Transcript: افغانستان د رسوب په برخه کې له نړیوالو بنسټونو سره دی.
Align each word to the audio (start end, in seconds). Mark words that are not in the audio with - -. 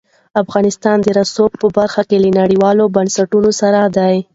افغانستان 0.43 0.97
د 1.01 1.07
رسوب 1.19 1.51
په 1.61 1.67
برخه 1.77 2.01
کې 2.09 2.17
له 2.23 2.29
نړیوالو 2.39 2.83
بنسټونو 2.95 3.49
سره 3.61 3.79
دی. 3.97 4.15